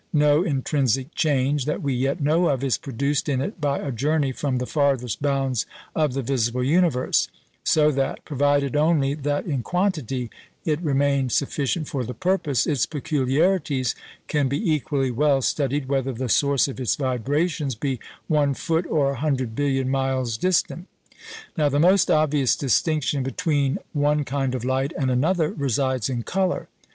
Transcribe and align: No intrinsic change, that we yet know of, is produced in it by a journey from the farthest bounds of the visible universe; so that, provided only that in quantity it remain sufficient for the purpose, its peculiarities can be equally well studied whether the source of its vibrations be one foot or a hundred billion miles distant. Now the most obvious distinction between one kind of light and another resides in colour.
No 0.13 0.41
intrinsic 0.41 1.13
change, 1.13 1.65
that 1.65 1.83
we 1.83 1.93
yet 1.93 2.19
know 2.19 2.47
of, 2.47 2.63
is 2.63 2.79
produced 2.79 3.29
in 3.29 3.39
it 3.39 3.61
by 3.61 3.77
a 3.77 3.91
journey 3.91 4.31
from 4.31 4.57
the 4.57 4.65
farthest 4.65 5.21
bounds 5.21 5.67
of 5.95 6.15
the 6.15 6.23
visible 6.23 6.63
universe; 6.63 7.27
so 7.63 7.91
that, 7.91 8.25
provided 8.25 8.75
only 8.75 9.13
that 9.13 9.45
in 9.45 9.61
quantity 9.61 10.31
it 10.65 10.81
remain 10.81 11.29
sufficient 11.29 11.87
for 11.87 12.03
the 12.03 12.15
purpose, 12.15 12.65
its 12.65 12.87
peculiarities 12.87 13.93
can 14.27 14.47
be 14.47 14.73
equally 14.73 15.11
well 15.11 15.39
studied 15.39 15.87
whether 15.87 16.13
the 16.13 16.29
source 16.29 16.67
of 16.67 16.79
its 16.79 16.95
vibrations 16.95 17.75
be 17.75 17.99
one 18.27 18.55
foot 18.55 18.87
or 18.87 19.11
a 19.11 19.15
hundred 19.17 19.53
billion 19.53 19.87
miles 19.87 20.35
distant. 20.35 20.87
Now 21.55 21.69
the 21.69 21.79
most 21.79 22.09
obvious 22.09 22.55
distinction 22.55 23.21
between 23.21 23.77
one 23.93 24.23
kind 24.23 24.55
of 24.55 24.65
light 24.65 24.93
and 24.97 25.11
another 25.11 25.51
resides 25.51 26.09
in 26.09 26.23
colour. 26.23 26.69